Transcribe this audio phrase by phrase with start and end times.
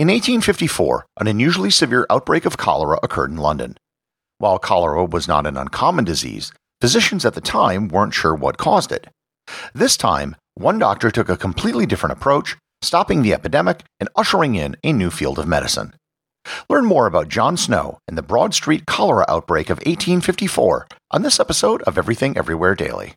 [0.00, 3.76] In 1854, an unusually severe outbreak of cholera occurred in London.
[4.38, 8.92] While cholera was not an uncommon disease, physicians at the time weren't sure what caused
[8.92, 9.08] it.
[9.74, 14.74] This time, one doctor took a completely different approach, stopping the epidemic and ushering in
[14.82, 15.92] a new field of medicine.
[16.70, 21.38] Learn more about John Snow and the Broad Street cholera outbreak of 1854 on this
[21.38, 23.16] episode of Everything Everywhere Daily.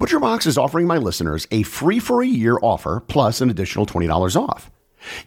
[0.00, 4.34] ButcherBox is offering my listeners a free for a year offer plus an additional $20
[4.34, 4.70] off.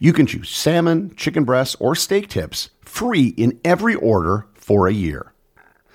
[0.00, 4.92] You can choose salmon, chicken breasts, or steak tips free in every order for a
[4.92, 5.32] year.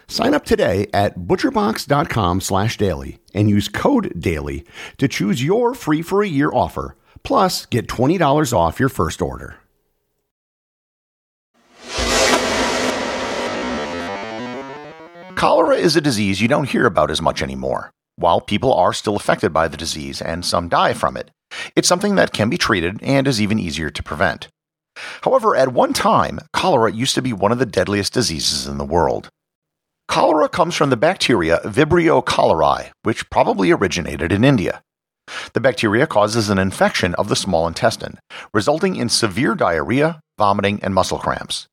[0.07, 4.63] Sign up today at butcherbox.com slash daily and use code DAILY
[4.97, 9.57] to choose your free for a year offer, plus get $20 off your first order.
[15.35, 17.91] Cholera is a disease you don't hear about as much anymore.
[18.19, 21.31] While people are still affected by the disease and some die from it,
[21.73, 24.49] it's something that can be treated and is even easier to prevent.
[25.21, 28.83] However, at one time, cholera used to be one of the deadliest diseases in the
[28.83, 29.29] world.
[30.09, 34.81] Cholera comes from the bacteria Vibrio cholerae, which probably originated in India.
[35.53, 38.19] The bacteria causes an infection of the small intestine,
[38.53, 41.67] resulting in severe diarrhea, vomiting, and muscle cramps.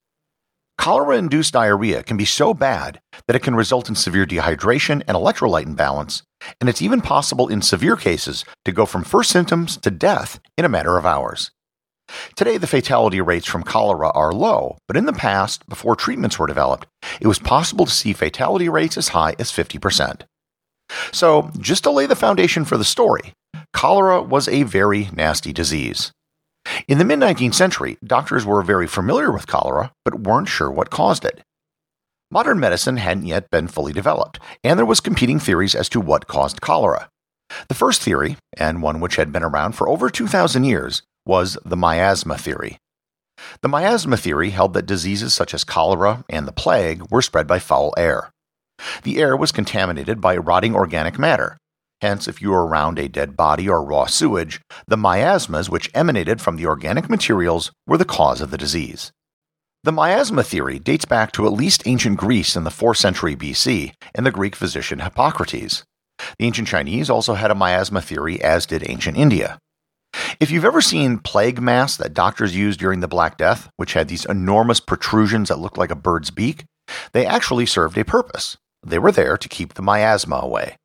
[0.78, 5.16] Cholera induced diarrhea can be so bad that it can result in severe dehydration and
[5.16, 6.22] electrolyte imbalance,
[6.60, 10.64] and it's even possible in severe cases to go from first symptoms to death in
[10.64, 11.50] a matter of hours.
[12.36, 16.46] Today, the fatality rates from cholera are low, but in the past, before treatments were
[16.46, 16.86] developed,
[17.20, 20.22] it was possible to see fatality rates as high as 50%.
[21.12, 23.32] So, just to lay the foundation for the story,
[23.72, 26.12] cholera was a very nasty disease.
[26.88, 30.88] In the mid 19th century, doctors were very familiar with cholera, but weren't sure what
[30.88, 31.40] caused it.
[32.30, 36.28] Modern medicine hadn't yet been fully developed, and there was competing theories as to what
[36.28, 37.08] caused cholera.
[37.66, 41.76] The first theory, and one which had been around for over 2,000 years, was the
[41.76, 42.78] miasma theory.
[43.62, 47.58] The miasma theory held that diseases such as cholera and the plague were spread by
[47.58, 48.30] foul air.
[49.02, 51.58] The air was contaminated by rotting organic matter.
[52.00, 56.40] Hence, if you were around a dead body or raw sewage, the miasmas which emanated
[56.40, 59.12] from the organic materials were the cause of the disease.
[59.82, 63.92] The miasma theory dates back to at least ancient Greece in the 4th century BC
[64.14, 65.84] and the Greek physician Hippocrates.
[66.38, 69.58] The ancient Chinese also had a miasma theory, as did ancient India.
[70.40, 74.08] If you've ever seen plague masks that doctors used during the Black Death, which had
[74.08, 76.64] these enormous protrusions that looked like a bird's beak,
[77.12, 78.56] they actually served a purpose.
[78.84, 80.76] They were there to keep the miasma away.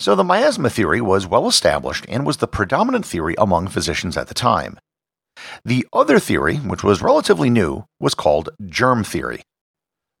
[0.00, 4.28] So the miasma theory was well established and was the predominant theory among physicians at
[4.28, 4.78] the time.
[5.62, 9.42] The other theory, which was relatively new, was called germ theory.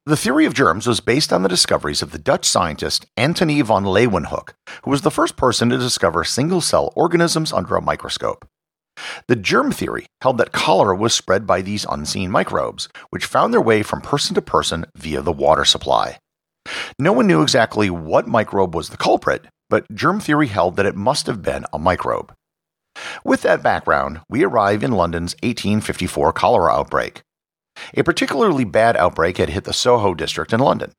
[0.04, 3.84] The theory of germs was based on the discoveries of the Dutch scientist Antony van
[3.84, 4.50] Leeuwenhoek,
[4.84, 8.46] who was the first person to discover single cell organisms under a microscope.
[9.28, 13.62] The germ theory held that cholera was spread by these unseen microbes, which found their
[13.62, 16.18] way from person to person via the water supply.
[16.98, 20.94] No one knew exactly what microbe was the culprit, but germ theory held that it
[20.94, 22.34] must have been a microbe.
[23.24, 27.22] With that background, we arrive in London's 1854 cholera outbreak.
[27.94, 30.92] A particularly bad outbreak had hit the Soho district in London.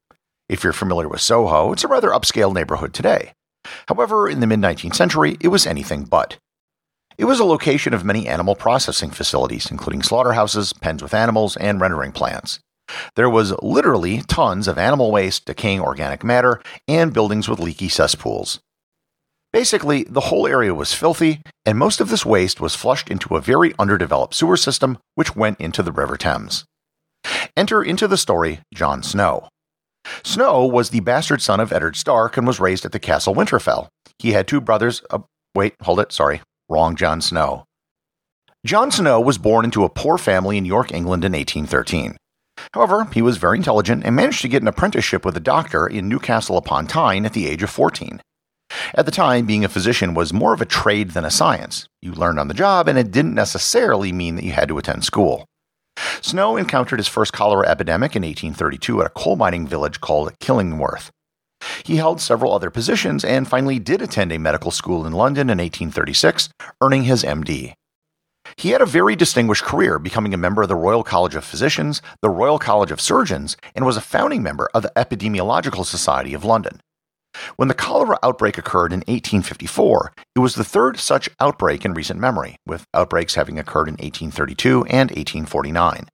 [0.50, 3.33] If you're familiar with Soho, it's a rather upscale neighborhood today.
[3.88, 6.38] However, in the mid 19th century, it was anything but.
[7.18, 11.79] It was a location of many animal processing facilities, including slaughterhouses, pens with animals, and
[11.79, 12.59] rendering plants.
[13.16, 18.60] There was literally tons of animal waste, decaying organic matter, and buildings with leaky cesspools.
[19.54, 23.42] Basically, the whole area was filthy, and most of this waste was flushed into a
[23.42, 26.66] very underdeveloped sewer system which went into the River Thames.
[27.58, 29.50] Enter into the story John Snow.
[30.24, 33.90] Snow was the bastard son of Eddard Stark and was raised at the Castle Winterfell.
[34.20, 35.02] He had two brothers.
[35.10, 35.20] Uh,
[35.54, 36.42] wait, hold it, sorry.
[36.70, 37.66] Wrong John Snow.
[38.66, 42.16] John Snow was born into a poor family in York, England in 1813.
[42.74, 46.08] However, he was very intelligent and managed to get an apprenticeship with a doctor in
[46.08, 48.22] Newcastle upon Tyne at the age of 14.
[48.96, 51.88] At the time, being a physician was more of a trade than a science.
[52.02, 55.04] You learned on the job, and it didn't necessarily mean that you had to attend
[55.04, 55.46] school.
[56.22, 61.10] Snow encountered his first cholera epidemic in 1832 at a coal mining village called Killingworth.
[61.84, 65.57] He held several other positions and finally did attend a medical school in London in
[65.57, 66.50] 1836,
[66.81, 67.74] earning his MD.
[68.56, 72.01] He had a very distinguished career, becoming a member of the Royal College of Physicians,
[72.21, 76.45] the Royal College of Surgeons, and was a founding member of the Epidemiological Society of
[76.45, 76.81] London.
[77.56, 82.19] When the cholera outbreak occurred in 1854, it was the third such outbreak in recent
[82.19, 86.09] memory, with outbreaks having occurred in 1832 and 1849.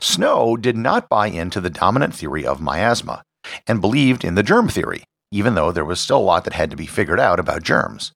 [0.00, 3.22] Snow did not buy into the dominant theory of miasma
[3.66, 6.70] and believed in the germ theory, even though there was still a lot that had
[6.70, 8.12] to be figured out about germs.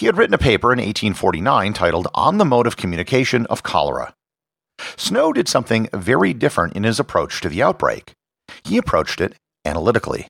[0.00, 4.14] He had written a paper in 1849 titled On the Mode of Communication of Cholera.
[4.96, 8.12] Snow did something very different in his approach to the outbreak.
[8.64, 10.26] He approached it analytically.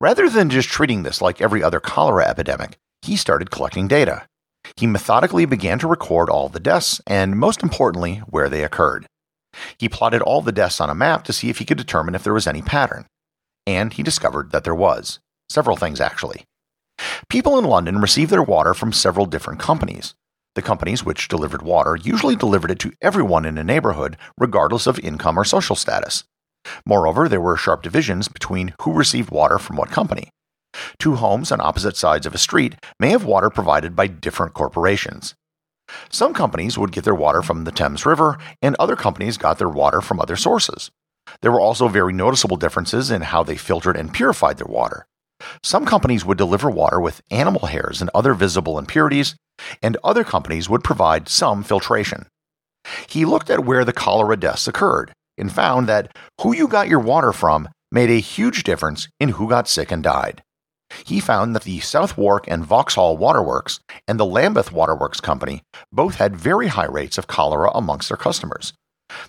[0.00, 4.24] Rather than just treating this like every other cholera epidemic, he started collecting data.
[4.78, 9.04] He methodically began to record all the deaths and, most importantly, where they occurred.
[9.76, 12.24] He plotted all the deaths on a map to see if he could determine if
[12.24, 13.04] there was any pattern.
[13.66, 15.18] And he discovered that there was.
[15.50, 16.46] Several things, actually.
[17.28, 20.14] People in London received their water from several different companies.
[20.54, 24.98] The companies which delivered water usually delivered it to everyone in a neighborhood, regardless of
[25.00, 26.24] income or social status.
[26.84, 30.30] Moreover, there were sharp divisions between who received water from what company.
[30.98, 35.34] Two homes on opposite sides of a street may have water provided by different corporations.
[36.10, 39.68] Some companies would get their water from the Thames River, and other companies got their
[39.68, 40.90] water from other sources.
[41.40, 45.06] There were also very noticeable differences in how they filtered and purified their water.
[45.62, 49.34] Some companies would deliver water with animal hairs and other visible impurities,
[49.82, 52.26] and other companies would provide some filtration.
[53.08, 57.00] He looked at where the cholera deaths occurred and found that who you got your
[57.00, 60.42] water from made a huge difference in who got sick and died.
[61.04, 65.62] He found that the Southwark and Vauxhall Waterworks and the Lambeth Waterworks Company
[65.92, 68.72] both had very high rates of cholera amongst their customers.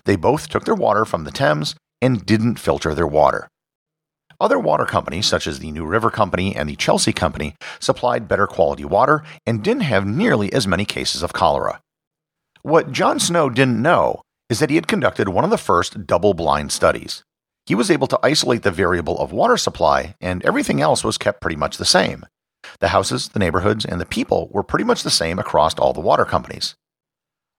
[0.04, 3.48] They both took their water from the Thames and didn't filter their water.
[4.40, 8.46] Other water companies, such as the New River Company and the Chelsea Company, supplied better
[8.46, 11.82] quality water and didn't have nearly as many cases of cholera.
[12.62, 16.32] What John Snow didn't know is that he had conducted one of the first double
[16.32, 17.22] blind studies.
[17.66, 21.42] He was able to isolate the variable of water supply, and everything else was kept
[21.42, 22.24] pretty much the same.
[22.80, 26.00] The houses, the neighborhoods, and the people were pretty much the same across all the
[26.00, 26.74] water companies.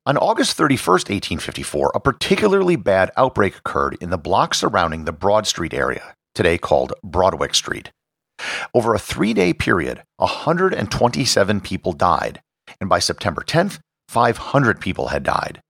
[0.07, 5.45] On August 31, 1854, a particularly bad outbreak occurred in the block surrounding the Broad
[5.45, 7.91] Street area, today called Broadwick Street.
[8.73, 12.41] Over a three day period, 127 people died,
[12.79, 15.61] and by September 10th, 500 people had died.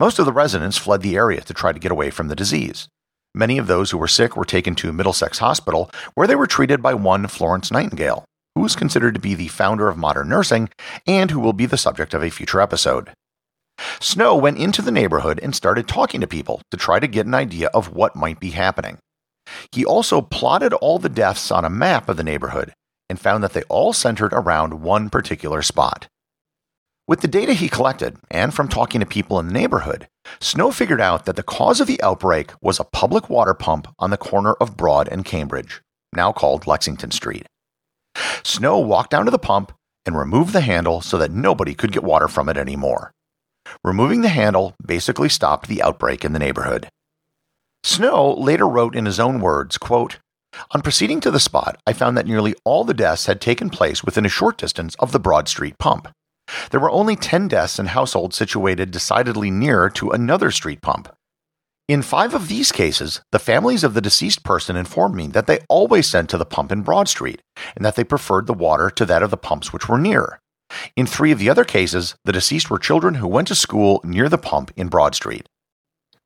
[0.00, 2.88] Most of the residents fled the area to try to get away from the disease.
[3.34, 6.82] Many of those who were sick were taken to Middlesex Hospital, where they were treated
[6.82, 10.68] by one Florence Nightingale, who is considered to be the founder of modern nursing
[11.06, 13.10] and who will be the subject of a future episode.
[14.00, 17.34] Snow went into the neighborhood and started talking to people to try to get an
[17.34, 18.98] idea of what might be happening.
[19.72, 22.72] He also plotted all the deaths on a map of the neighborhood
[23.08, 26.08] and found that they all centered around one particular spot.
[27.06, 30.08] With the data he collected, and from talking to people in the neighborhood,
[30.40, 34.10] Snow figured out that the cause of the outbreak was a public water pump on
[34.10, 35.80] the corner of Broad and Cambridge,
[36.14, 37.46] now called Lexington Street.
[38.44, 39.72] Snow walked down to the pump
[40.04, 43.12] and removed the handle so that nobody could get water from it anymore.
[43.82, 46.88] Removing the handle basically stopped the outbreak in the neighborhood.
[47.82, 50.18] Snow later wrote in his own words, quote,
[50.72, 54.02] On proceeding to the spot, I found that nearly all the deaths had taken place
[54.04, 56.08] within a short distance of the Broad Street pump.
[56.70, 61.14] There were only 10 deaths in households situated decidedly nearer to another street pump.
[61.88, 65.60] In five of these cases, the families of the deceased person informed me that they
[65.70, 67.40] always sent to the pump in Broad Street
[67.74, 70.38] and that they preferred the water to that of the pumps which were nearer.
[70.96, 74.28] In three of the other cases, the deceased were children who went to school near
[74.28, 75.48] the pump in Broad Street.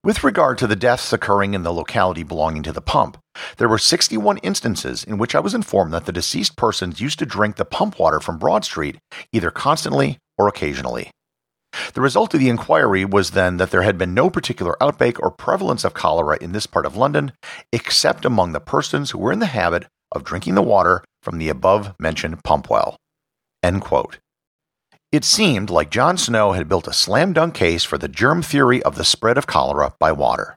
[0.05, 3.19] With regard to the deaths occurring in the locality belonging to the pump,
[3.59, 7.27] there were 61 instances in which I was informed that the deceased persons used to
[7.27, 8.99] drink the pump water from Broad Street
[9.33, 11.13] either constantly or occasionally.
[11.95, 15.31] The result of the inquiry was then that there had been no particular outbreak or
[15.31, 17.31] prevalence of cholera in this part of London,
[17.73, 21.49] except among the persons who were in the habit of drinking the water from the
[21.49, 22.97] above mentioned pump well.
[23.63, 24.19] End quote.
[25.13, 28.83] It seemed like John Snow had built a slam dunk case for the germ theory
[28.83, 30.57] of the spread of cholera by water.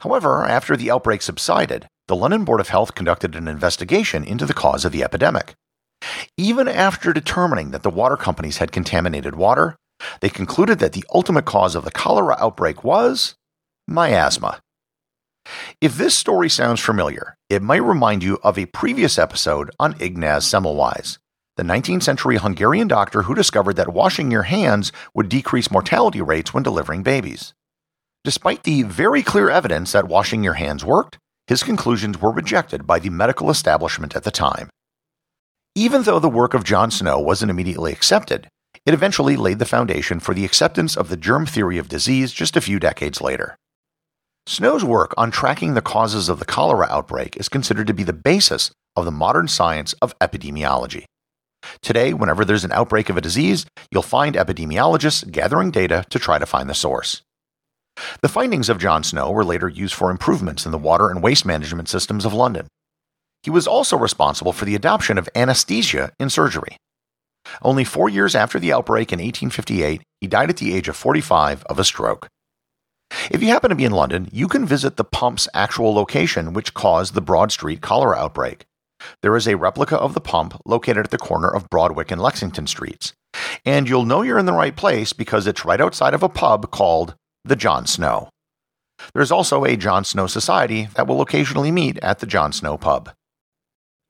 [0.00, 4.52] However, after the outbreak subsided, the London Board of Health conducted an investigation into the
[4.52, 5.54] cause of the epidemic.
[6.36, 9.76] Even after determining that the water companies had contaminated water,
[10.20, 13.36] they concluded that the ultimate cause of the cholera outbreak was
[13.88, 14.60] miasma.
[15.80, 20.44] If this story sounds familiar, it might remind you of a previous episode on Ignaz
[20.44, 21.16] Semmelweis,
[21.56, 26.52] the 19th century Hungarian doctor who discovered that washing your hands would decrease mortality rates
[26.52, 27.54] when delivering babies.
[28.24, 32.98] Despite the very clear evidence that washing your hands worked, his conclusions were rejected by
[32.98, 34.68] the medical establishment at the time.
[35.74, 38.48] Even though the work of John Snow wasn't immediately accepted,
[38.84, 42.56] it eventually laid the foundation for the acceptance of the germ theory of disease just
[42.56, 43.56] a few decades later.
[44.46, 48.12] Snow's work on tracking the causes of the cholera outbreak is considered to be the
[48.12, 51.04] basis of the modern science of epidemiology.
[51.82, 56.38] Today, whenever there's an outbreak of a disease, you'll find epidemiologists gathering data to try
[56.38, 57.22] to find the source.
[58.20, 61.46] The findings of John Snow were later used for improvements in the water and waste
[61.46, 62.66] management systems of London.
[63.42, 66.76] He was also responsible for the adoption of anesthesia in surgery.
[67.62, 71.62] Only four years after the outbreak in 1858, he died at the age of 45
[71.64, 72.28] of a stroke.
[73.30, 76.74] If you happen to be in London, you can visit the pump's actual location which
[76.74, 78.64] caused the Broad Street cholera outbreak.
[79.22, 82.66] There is a replica of the pump located at the corner of Broadwick and Lexington
[82.66, 83.12] Streets.
[83.64, 86.70] And you'll know you're in the right place because it's right outside of a pub
[86.70, 88.28] called the John Snow.
[89.14, 93.10] There's also a John Snow Society that will occasionally meet at the John Snow pub.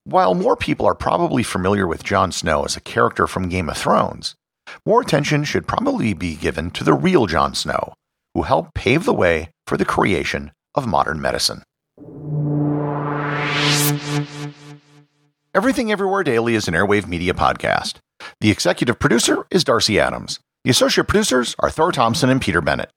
[0.05, 3.77] While more people are probably familiar with Jon Snow as a character from Game of
[3.77, 4.37] Thrones,
[4.85, 7.95] more attention should probably be given to the real John Snow,
[8.35, 11.63] who helped pave the way for the creation of modern medicine.
[15.57, 17.95] Everything Everywhere Daily is an airwave media podcast.
[18.43, 20.39] The executive producer is Darcy Adams.
[20.65, 22.91] The associate producers are Thor Thompson and Peter Bennett.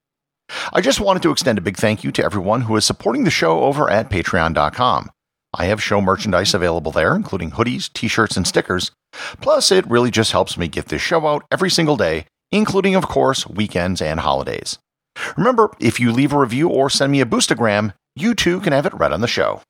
[0.74, 3.32] I just wanted to extend a big thank you to everyone who is supporting the
[3.32, 5.10] show over at patreon.com.
[5.54, 8.92] I have show merchandise available there, including hoodies, t shirts, and stickers.
[9.40, 13.08] Plus, it really just helps me get this show out every single day, including, of
[13.08, 14.78] course, weekends and holidays.
[15.38, 18.86] Remember, if you leave a review or send me a boostagram, you too can have
[18.86, 19.62] it read on the show.